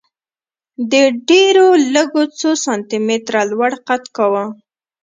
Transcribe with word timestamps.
دې 0.91 1.03
ډېرو 1.29 1.67
لږو 1.93 2.23
څو 2.39 2.49
سانتي 2.63 2.97
متره 3.07 3.41
لوړ 3.51 3.71
قد 3.87 4.03
کاوه 4.15 4.45